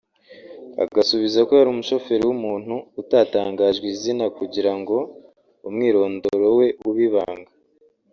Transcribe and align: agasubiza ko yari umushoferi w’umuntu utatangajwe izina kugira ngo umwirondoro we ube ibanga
agasubiza 0.83 1.39
ko 1.47 1.51
yari 1.59 1.69
umushoferi 1.71 2.23
w’umuntu 2.25 2.75
utatangajwe 3.01 3.85
izina 3.95 4.25
kugira 4.37 4.71
ngo 4.79 4.97
umwirondoro 5.67 6.47
we 6.59 6.67
ube 6.89 7.03
ibanga 7.09 7.51